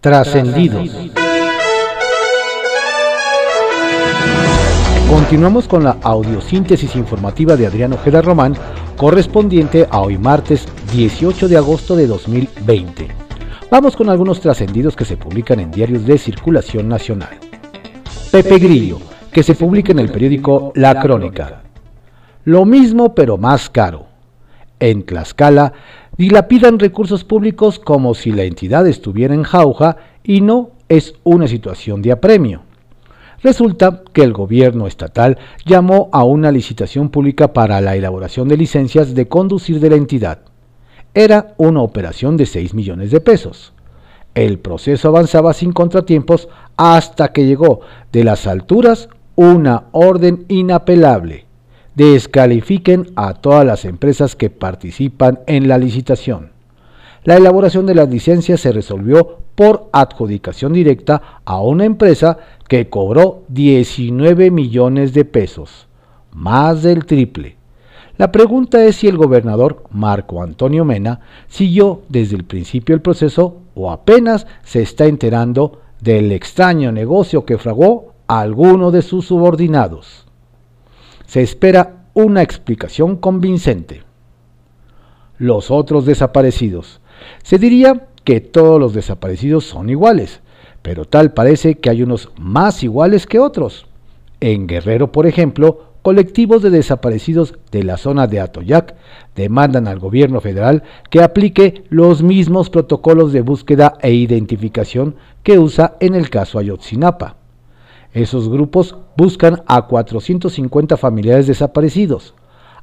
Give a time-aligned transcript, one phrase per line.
[0.00, 0.88] Trascendidos.
[5.10, 8.54] Continuamos con la audiosíntesis informativa de Adriano Ojeda Román,
[8.96, 13.08] correspondiente a hoy martes 18 de agosto de 2020.
[13.72, 17.36] Vamos con algunos trascendidos que se publican en diarios de circulación nacional.
[18.30, 18.98] Pepe Grillo,
[19.32, 21.62] que se publica en el periódico La Crónica.
[22.44, 24.06] Lo mismo pero más caro.
[24.78, 25.72] En Tlaxcala
[26.18, 32.02] dilapidan recursos públicos como si la entidad estuviera en jauja y no es una situación
[32.02, 32.62] de apremio.
[33.40, 39.14] Resulta que el gobierno estatal llamó a una licitación pública para la elaboración de licencias
[39.14, 40.40] de conducir de la entidad.
[41.14, 43.72] Era una operación de 6 millones de pesos.
[44.34, 51.47] El proceso avanzaba sin contratiempos hasta que llegó de las alturas una orden inapelable
[51.98, 56.52] descalifiquen a todas las empresas que participan en la licitación.
[57.24, 62.38] La elaboración de las licencias se resolvió por adjudicación directa a una empresa
[62.68, 65.88] que cobró 19 millones de pesos,
[66.32, 67.56] más del triple.
[68.16, 73.56] La pregunta es si el gobernador Marco Antonio Mena siguió desde el principio el proceso
[73.74, 80.27] o apenas se está enterando del extraño negocio que fraguó a alguno de sus subordinados
[81.28, 84.02] se espera una explicación convincente.
[85.36, 87.00] Los otros desaparecidos.
[87.42, 90.40] Se diría que todos los desaparecidos son iguales,
[90.80, 93.86] pero tal parece que hay unos más iguales que otros.
[94.40, 98.94] En Guerrero, por ejemplo, colectivos de desaparecidos de la zona de Atoyac
[99.36, 105.96] demandan al gobierno federal que aplique los mismos protocolos de búsqueda e identificación que usa
[106.00, 107.36] en el caso Ayotzinapa.
[108.18, 112.34] Esos grupos buscan a 450 familiares desaparecidos,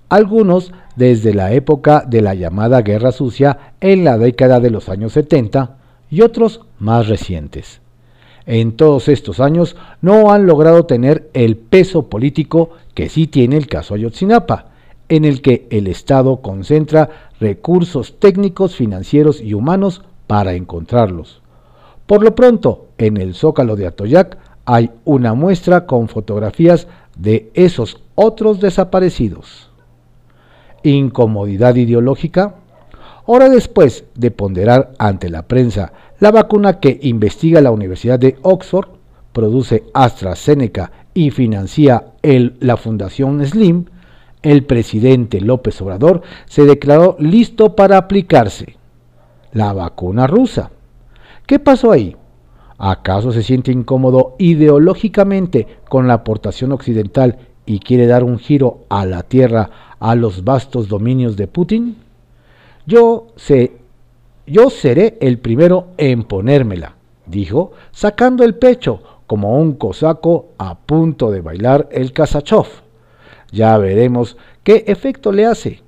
[0.07, 5.11] algunos desde la época de la llamada Guerra Sucia en la década de los años
[5.11, 5.75] 70
[6.09, 7.81] y otros más recientes.
[8.45, 13.67] En todos estos años no han logrado tener el peso político que sí tiene el
[13.67, 14.67] caso Ayotzinapa,
[15.09, 17.09] en el que el Estado concentra
[17.41, 21.41] recursos técnicos, financieros y humanos para encontrarlos.
[22.07, 26.87] Por lo pronto, en el zócalo de Atoyac hay una muestra con fotografías
[27.17, 29.69] de esos otros desaparecidos.
[30.83, 32.55] Incomodidad ideológica.
[33.25, 38.89] Hora después de ponderar ante la prensa la vacuna que investiga la Universidad de Oxford,
[39.33, 43.85] produce AstraZeneca y financia el, la Fundación Slim,
[44.41, 48.77] el presidente López Obrador se declaró listo para aplicarse
[49.51, 50.69] la vacuna rusa.
[51.47, 52.15] ¿Qué pasó ahí?
[52.77, 59.05] ¿Acaso se siente incómodo ideológicamente con la aportación occidental y quiere dar un giro a
[59.05, 61.95] la tierra a los vastos dominios de Putin?
[62.85, 63.77] Yo, sé,
[64.45, 71.31] yo seré el primero en ponérmela, dijo, sacando el pecho como un cosaco a punto
[71.31, 72.67] de bailar el Kazachov.
[73.51, 75.84] Ya veremos qué efecto le hace.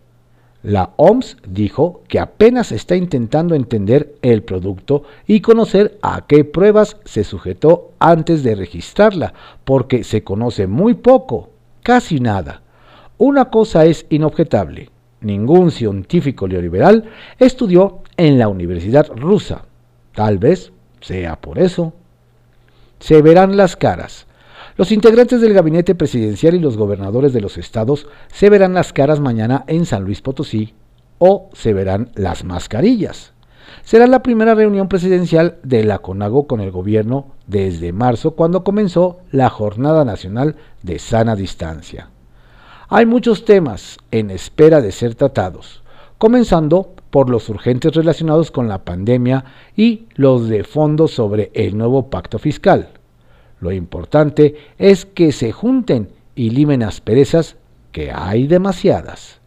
[0.64, 6.98] La OMS dijo que apenas está intentando entender el producto y conocer a qué pruebas
[7.06, 11.50] se sujetó antes de registrarla, porque se conoce muy poco,
[11.84, 12.62] casi nada.
[13.18, 14.90] Una cosa es inobjetable.
[15.22, 17.06] Ningún científico neoliberal
[17.40, 19.64] estudió en la Universidad rusa.
[20.14, 21.94] Tal vez sea por eso.
[23.00, 24.27] Se verán las caras.
[24.78, 29.20] Los integrantes del gabinete presidencial y los gobernadores de los estados se verán las caras
[29.20, 30.76] mañana en San Luis Potosí
[31.18, 33.34] o se verán las mascarillas.
[33.84, 39.18] Será la primera reunión presidencial de la CONAGO con el gobierno desde marzo cuando comenzó
[39.32, 42.12] la Jornada Nacional de Sana Distancia.
[42.88, 45.82] Hay muchos temas en espera de ser tratados,
[46.20, 49.44] comenzando por los urgentes relacionados con la pandemia
[49.76, 52.90] y los de fondo sobre el nuevo pacto fiscal.
[53.60, 57.56] Lo importante es que se junten y limen asperezas,
[57.92, 59.40] que hay demasiadas.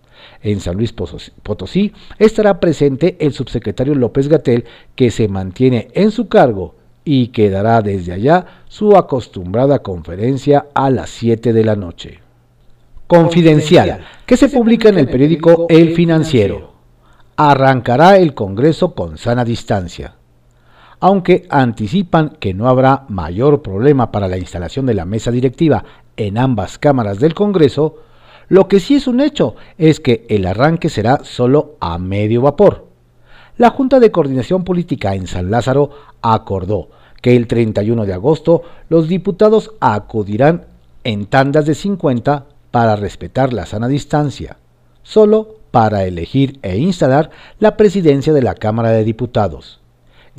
[0.42, 4.64] En San Luis Potosí estará presente el subsecretario López Gatel,
[4.96, 10.90] que se mantiene en su cargo y que dará desde allá su acostumbrada conferencia a
[10.90, 12.20] las 7 de la noche.
[13.06, 16.72] Confidencial, que se publica en el periódico El Financiero.
[17.36, 20.14] Arrancará el Congreso con sana distancia
[21.00, 25.82] aunque anticipan que no habrá mayor problema para la instalación de la mesa directiva
[26.16, 27.96] en ambas cámaras del Congreso,
[28.48, 32.86] lo que sí es un hecho es que el arranque será solo a medio vapor.
[33.56, 36.90] La Junta de Coordinación Política en San Lázaro acordó
[37.22, 40.66] que el 31 de agosto los diputados acudirán
[41.04, 44.58] en tandas de 50 para respetar la sana distancia,
[45.02, 49.79] solo para elegir e instalar la presidencia de la Cámara de Diputados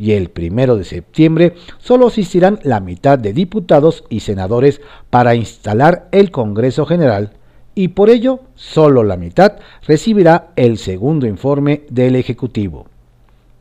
[0.01, 4.81] y el primero de septiembre solo asistirán la mitad de diputados y senadores
[5.11, 7.33] para instalar el Congreso General
[7.75, 12.87] y por ello solo la mitad recibirá el segundo informe del Ejecutivo.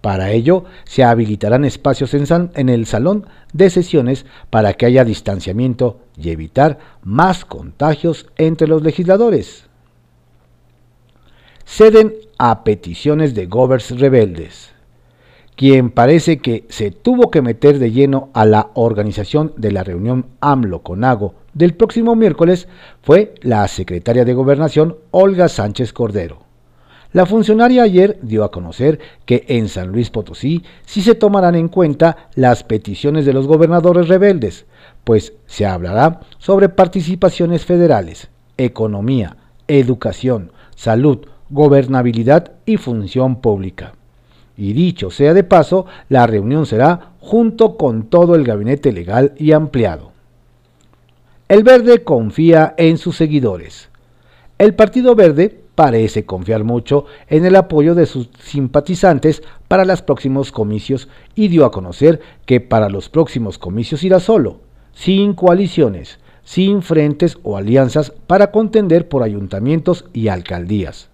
[0.01, 6.31] Para ello se habilitarán espacios en, el salón de sesiones para que haya distanciamiento y
[6.31, 9.67] evitar más contagios entre los legisladores.
[11.67, 14.70] Ceden a peticiones de govers rebeldes
[15.61, 20.25] quien parece que se tuvo que meter de lleno a la organización de la reunión
[20.41, 22.67] AMLO con AGO del próximo miércoles
[23.03, 26.39] fue la secretaria de Gobernación Olga Sánchez Cordero.
[27.13, 31.69] La funcionaria ayer dio a conocer que en San Luis Potosí sí se tomarán en
[31.69, 34.65] cuenta las peticiones de los gobernadores rebeldes,
[35.05, 39.37] pues se hablará sobre participaciones federales, economía,
[39.69, 41.19] educación, salud,
[41.51, 43.93] gobernabilidad y función pública.
[44.61, 49.53] Y dicho sea de paso, la reunión será junto con todo el gabinete legal y
[49.53, 50.13] ampliado.
[51.49, 53.89] El Verde confía en sus seguidores.
[54.59, 60.53] El Partido Verde parece confiar mucho en el apoyo de sus simpatizantes para los próximos
[60.53, 64.61] comicios y dio a conocer que para los próximos comicios irá solo,
[64.93, 71.10] sin coaliciones, sin frentes o alianzas para contender por ayuntamientos y alcaldías.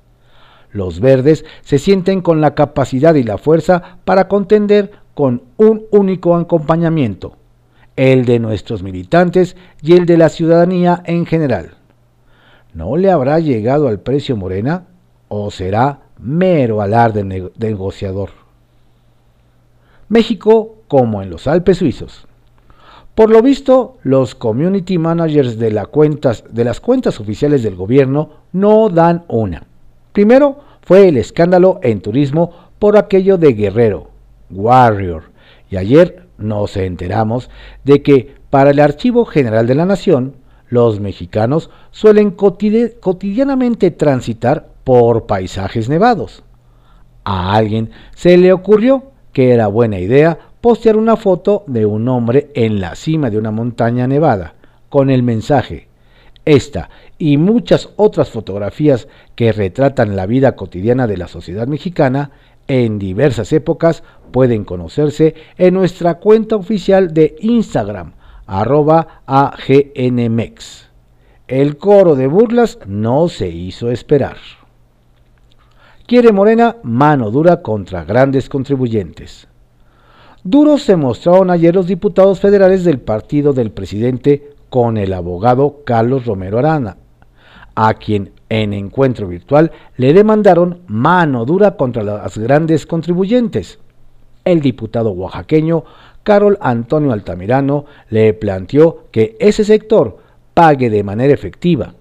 [0.76, 6.36] Los verdes se sienten con la capacidad y la fuerza para contender con un único
[6.36, 7.32] acompañamiento,
[7.96, 11.76] el de nuestros militantes y el de la ciudadanía en general.
[12.74, 14.84] ¿No le habrá llegado al precio Morena
[15.28, 18.28] o será mero alarde negociador?
[20.10, 22.26] México como en los Alpes suizos.
[23.14, 29.24] Por lo visto, los community managers de, de las cuentas oficiales del gobierno no dan
[29.28, 29.66] una.
[30.16, 34.08] Primero, fue el escándalo en turismo por aquello de Guerrero,
[34.48, 35.24] Warrior,
[35.68, 37.50] y ayer nos enteramos
[37.84, 40.36] de que para el Archivo General de la Nación,
[40.70, 46.44] los mexicanos suelen cotidianamente transitar por paisajes nevados.
[47.24, 52.50] A alguien se le ocurrió que era buena idea postear una foto de un hombre
[52.54, 54.54] en la cima de una montaña nevada,
[54.88, 55.88] con el mensaje,
[56.46, 56.88] esta
[57.18, 62.30] y muchas otras fotografías que retratan la vida cotidiana de la sociedad mexicana
[62.68, 64.02] en diversas épocas
[64.32, 68.14] pueden conocerse en nuestra cuenta oficial de Instagram,
[68.46, 70.86] arroba AGNMEX.
[71.48, 74.36] El coro de burlas no se hizo esperar.
[76.06, 79.48] Quiere Morena mano dura contra grandes contribuyentes.
[80.44, 86.26] Duros se mostraron ayer los diputados federales del partido del presidente con el abogado Carlos
[86.26, 86.96] Romero Arana,
[87.74, 93.78] a quien en encuentro virtual le demandaron mano dura contra las grandes contribuyentes.
[94.44, 95.84] El diputado oaxaqueño
[96.22, 100.18] Carol Antonio Altamirano le planteó que ese sector
[100.54, 101.94] pague de manera efectiva.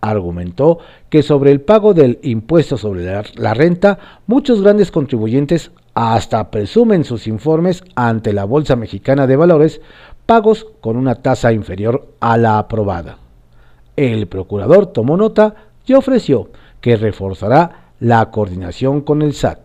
[0.00, 0.78] Argumentó
[1.10, 7.26] que sobre el pago del impuesto sobre la, renta, muchos grandes contribuyentes hasta presumen sus
[7.26, 9.80] informes ante la Bolsa Mexicana de Valores
[10.26, 13.18] pagos con una tasa inferior a la aprobada.
[13.96, 15.54] El procurador tomó nota
[15.86, 16.50] y ofreció
[16.80, 19.60] que reforzará la coordinación con el SAT.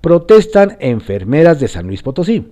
[0.00, 2.50] Protestan enfermeras de San Luis Potosí.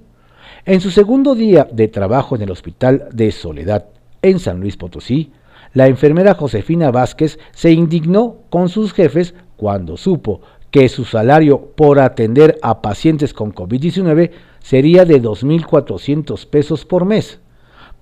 [0.67, 3.87] En su segundo día de trabajo en el Hospital de Soledad
[4.23, 5.33] en San Luis Potosí,
[5.73, 11.99] la enfermera Josefina Vázquez se indignó con sus jefes cuando supo que su salario por
[11.99, 17.41] atender a pacientes con COVID-19 sería de 2.400 pesos por mes,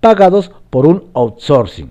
[0.00, 1.90] pagados por un outsourcing.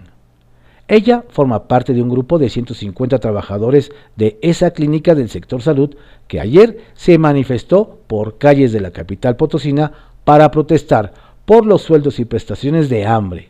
[0.87, 5.95] Ella forma parte de un grupo de 150 trabajadores de esa clínica del sector salud
[6.27, 9.91] que ayer se manifestó por calles de la capital potosina
[10.23, 11.13] para protestar
[11.45, 13.49] por los sueldos y prestaciones de hambre.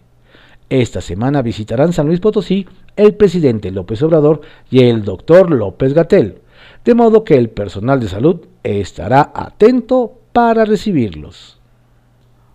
[0.70, 6.40] Esta semana visitarán San Luis Potosí el presidente López Obrador y el doctor López Gatel,
[6.88, 11.60] de modo que el personal de salud estará atento para recibirlos.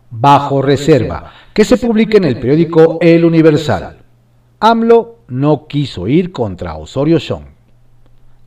[0.09, 3.99] Bajo reserva, que se publique en el periódico El Universal.
[4.59, 7.45] AMLO no quiso ir contra Osorio Chong.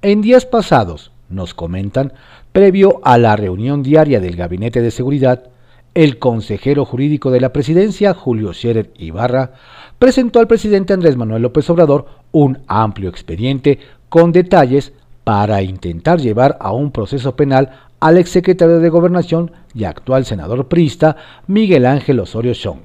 [0.02, 2.14] En días pasados, nos comentan,
[2.52, 5.52] previo a la reunión diaria del Gabinete de Seguridad,
[5.94, 9.54] el consejero jurídico de la presidencia, Julio Scherer Ibarra,
[10.00, 13.78] presentó al presidente Andrés Manuel López Obrador un amplio expediente
[14.10, 14.94] con detalles
[15.26, 21.18] para intentar llevar a un proceso penal al exsecretario de Gobernación y actual senador prista
[21.48, 22.80] Miguel Ángel Osorio Chong.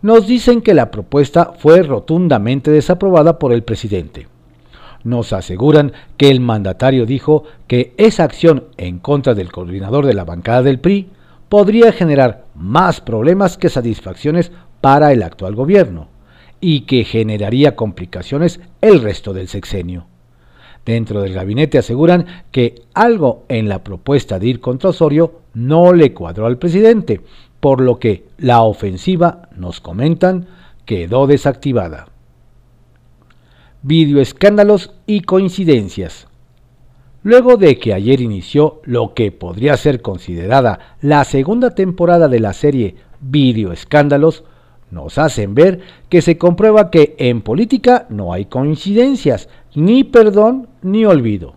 [0.00, 4.26] Nos dicen que la propuesta fue rotundamente desaprobada por el presidente.
[5.04, 10.24] nos aseguran que el mandatario dijo que esa acción en contra del coordinador de la
[10.24, 11.10] bancada del PRI
[11.48, 16.08] podría generar más problemas que satisfacciones para el actual gobierno
[16.60, 20.06] y que generaría complicaciones el resto del sexenio.
[20.84, 26.12] Dentro del gabinete aseguran que algo en la propuesta de ir contra Osorio no le
[26.12, 27.20] cuadró al presidente,
[27.60, 30.48] por lo que la ofensiva, nos comentan,
[30.84, 32.08] quedó desactivada.
[33.82, 36.26] Videoescándalos y coincidencias.
[37.22, 42.52] Luego de que ayer inició lo que podría ser considerada la segunda temporada de la
[42.52, 44.42] serie Videoescándalos,
[44.90, 51.04] nos hacen ver que se comprueba que en política no hay coincidencias, ni perdón ni
[51.04, 51.54] olvido.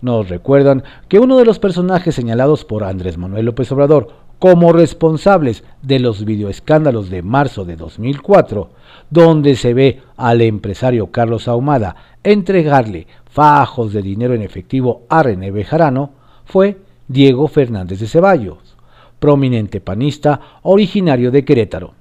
[0.00, 4.08] Nos recuerdan que uno de los personajes señalados por Andrés Manuel López Obrador
[4.38, 8.70] como responsables de los videoescándalos de marzo de 2004,
[9.08, 15.50] donde se ve al empresario Carlos Ahumada entregarle fajos de dinero en efectivo a René
[15.50, 16.10] Bejarano,
[16.44, 18.76] fue Diego Fernández de Ceballos,
[19.18, 21.94] prominente panista originario de Querétaro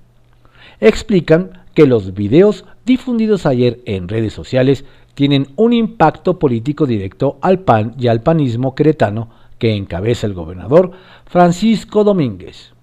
[0.79, 4.83] explican que los videos difundidos ayer en redes sociales
[5.13, 9.29] tienen un impacto político directo al PAN y al panismo queretano
[9.59, 10.91] que encabeza el gobernador
[11.25, 12.73] Francisco Domínguez.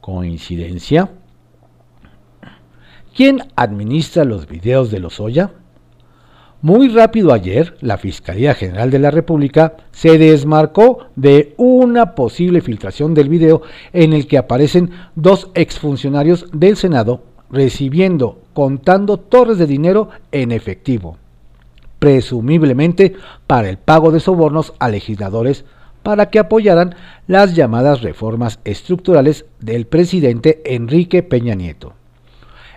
[0.00, 1.10] ¿Coincidencia?
[3.14, 5.52] ¿Quién administra los videos de los Oya?
[6.62, 13.12] Muy rápido ayer, la Fiscalía General de la República se desmarcó de una posible filtración
[13.12, 13.60] del video
[13.92, 21.18] en el que aparecen dos exfuncionarios del Senado recibiendo, contando torres de dinero en efectivo,
[21.98, 23.14] presumiblemente
[23.46, 25.64] para el pago de sobornos a legisladores
[26.02, 26.94] para que apoyaran
[27.26, 31.94] las llamadas reformas estructurales del presidente Enrique Peña Nieto.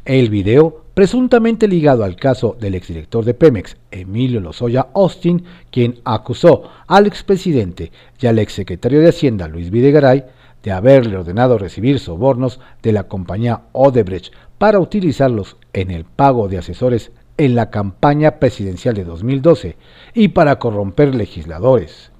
[0.05, 6.63] El video presuntamente ligado al caso del exdirector de Pemex, Emilio Lozoya Austin, quien acusó
[6.87, 10.23] al expresidente y al exsecretario de Hacienda, Luis Videgaray,
[10.63, 16.57] de haberle ordenado recibir sobornos de la compañía Odebrecht para utilizarlos en el pago de
[16.57, 19.77] asesores en la campaña presidencial de 2012
[20.13, 22.11] y para corromper legisladores.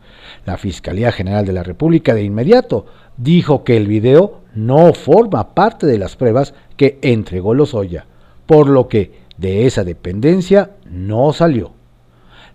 [0.46, 2.86] La Fiscalía General de la República de inmediato
[3.18, 8.06] dijo que el video no forma parte de las pruebas que entregó Lozoya
[8.48, 11.74] por lo que de esa dependencia no salió.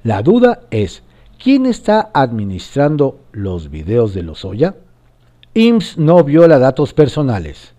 [0.02, 1.04] La duda es,
[1.40, 4.74] ¿quién está administrando los videos de Lozoya?
[5.54, 7.74] IMSS no viola datos personales.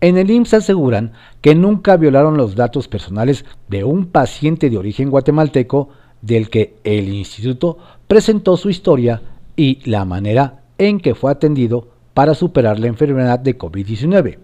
[0.00, 5.10] En el IMSS aseguran que nunca violaron los datos personales de un paciente de origen
[5.10, 5.88] guatemalteco
[6.20, 9.22] del que el instituto presentó su historia
[9.56, 14.38] y la manera en que fue atendido para superar la enfermedad de COVID-19.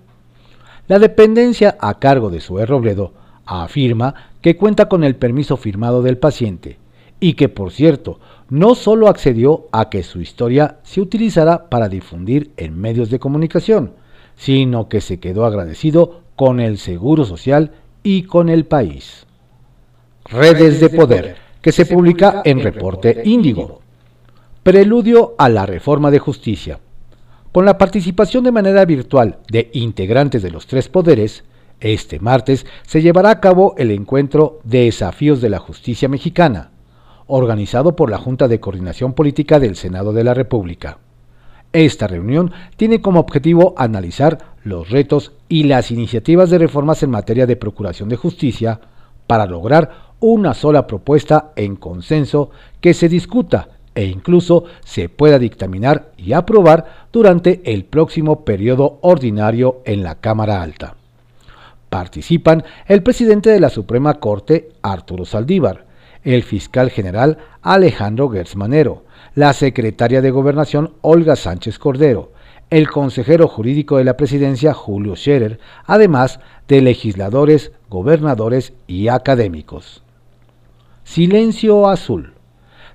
[0.88, 3.12] La dependencia a cargo de Sue Robledo
[3.44, 6.78] afirma que cuenta con el permiso firmado del paciente
[7.20, 8.18] y que, por cierto,
[8.48, 13.92] no solo accedió a que su historia se utilizara para difundir en medios de comunicación,
[14.36, 17.72] sino que se quedó agradecido con el Seguro Social
[18.02, 19.26] y con el país.
[20.24, 23.80] Redes de Poder, que se publica en Reporte Índigo.
[24.62, 26.80] Preludio a la reforma de justicia.
[27.52, 31.44] Con la participación de manera virtual de integrantes de los tres poderes,
[31.80, 36.70] este martes se llevará a cabo el encuentro Desafíos de la Justicia Mexicana,
[37.26, 40.98] organizado por la Junta de Coordinación Política del Senado de la República.
[41.72, 47.46] Esta reunión tiene como objetivo analizar los retos y las iniciativas de reformas en materia
[47.46, 48.80] de procuración de justicia
[49.26, 52.50] para lograr una sola propuesta en consenso
[52.80, 59.82] que se discuta e incluso se pueda dictaminar y aprobar durante el próximo periodo ordinario
[59.84, 60.96] en la Cámara Alta.
[61.88, 65.86] Participan el presidente de la Suprema Corte, Arturo Saldívar,
[66.24, 72.32] el fiscal general Alejandro Gersmanero, la secretaria de Gobernación Olga Sánchez Cordero,
[72.70, 80.02] el consejero jurídico de la presidencia Julio Scherer, además de legisladores, gobernadores y académicos.
[81.04, 82.34] Silencio azul.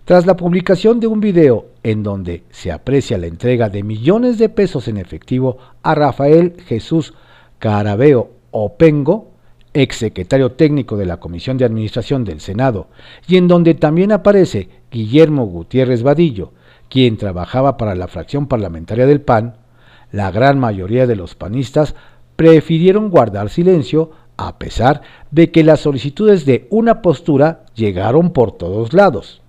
[0.05, 4.47] Tras la publicación de un video en donde se aprecia la entrega de millones de
[4.47, 7.13] pesos en efectivo a Rafael Jesús
[7.59, 9.31] Carabeo Opengo,
[9.81, 12.87] exsecretario técnico de la Comisión de Administración del Senado,
[13.27, 16.51] y en donde también aparece Guillermo Gutiérrez Vadillo,
[16.89, 19.55] quien trabajaba para la fracción parlamentaria del PAN,
[20.11, 21.95] la gran mayoría de los panistas
[22.35, 28.93] prefirieron guardar silencio a pesar de que las solicitudes de una postura llegaron por todos
[28.93, 29.41] lados.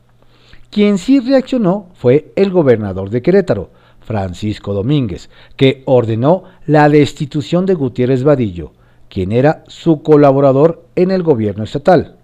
[0.71, 3.71] Quien sí reaccionó fue el gobernador de Querétaro,
[4.01, 8.73] Francisco Domínguez, que ordenó la destitución de Gutiérrez Vadillo,
[9.09, 12.17] quien era su colaborador en el gobierno estatal.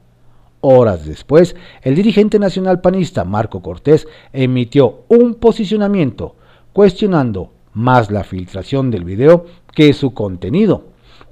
[0.61, 6.37] Horas después, el dirigente nacional panista Marco Cortés emitió un posicionamiento
[6.73, 10.87] cuestionando más la filtración del video que su contenido,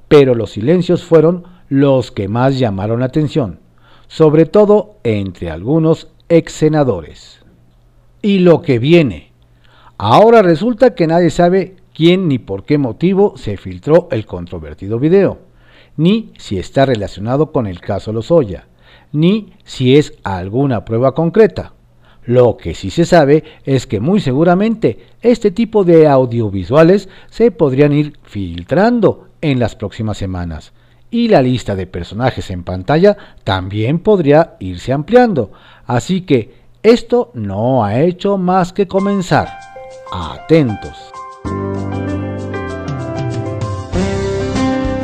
[0.09, 3.61] pero los silencios fueron los que más llamaron la atención,
[4.07, 7.41] sobre todo entre algunos ex senadores.
[8.21, 9.33] Y lo que viene.
[9.97, 15.39] Ahora resulta que nadie sabe quién ni por qué motivo se filtró el controvertido video,
[15.97, 18.67] ni si está relacionado con el caso Lozoya
[19.13, 21.75] ni si es alguna prueba concreta.
[22.25, 27.93] Lo que sí se sabe es que muy seguramente este tipo de audiovisuales se podrían
[27.93, 30.73] ir filtrando en las próximas semanas
[31.11, 35.53] y la lista de personajes en pantalla también podría irse ampliando.
[35.85, 39.49] Así que esto no ha hecho más que comenzar.
[40.13, 41.13] Atentos.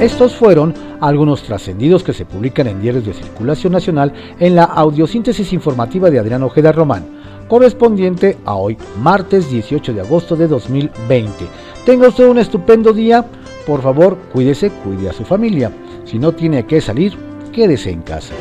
[0.01, 5.53] Estos fueron algunos trascendidos que se publican en diarios de circulación nacional en la audiosíntesis
[5.53, 7.05] informativa de Adrián Ojeda Román,
[7.49, 11.33] correspondiente a hoy, martes 18 de agosto de 2020.
[11.85, 13.25] Tenga usted un estupendo día,
[13.67, 15.73] por favor cuídese, cuide a su familia.
[16.05, 17.19] Si no tiene que salir,
[17.53, 18.35] quédese en casa.